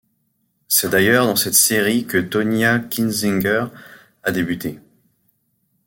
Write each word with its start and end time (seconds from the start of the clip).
C'est 0.67 0.89
d'ailleurs 0.89 1.27
dans 1.27 1.35
cette 1.35 1.53
série 1.53 2.07
que 2.07 2.17
Tonya 2.17 2.79
Kinzinger 2.79 3.67
a 4.23 4.31
débuté. 4.31 4.79